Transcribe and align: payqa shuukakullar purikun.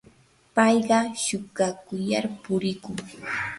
payqa 0.55 0.97
shuukakullar 1.23 2.25
purikun. 2.43 2.97